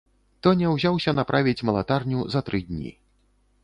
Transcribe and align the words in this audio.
Тоня 0.47 0.71
ўзяўся 0.75 1.15
направіць 1.21 1.65
малатарню 1.71 2.27
за 2.33 2.47
тры 2.49 2.67
дні. 2.75 2.91